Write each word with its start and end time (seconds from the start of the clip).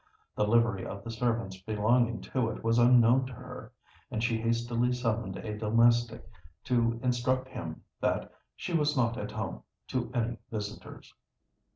The 0.33 0.47
livery 0.47 0.83
of 0.83 1.03
the 1.03 1.11
servants 1.11 1.61
belonging 1.61 2.21
to 2.21 2.49
it 2.49 2.63
was 2.63 2.79
unknown 2.79 3.27
to 3.27 3.33
her; 3.33 3.71
and 4.09 4.23
she 4.23 4.41
hastily 4.41 4.91
summoned 4.93 5.37
a 5.37 5.55
domestic 5.55 6.27
to 6.63 6.99
instruct 7.03 7.47
him 7.49 7.83
that 7.99 8.33
"she 8.55 8.73
was 8.73 8.97
not 8.97 9.15
at 9.19 9.29
home 9.29 9.61
to 9.89 10.11
any 10.15 10.39
visitors." 10.49 11.13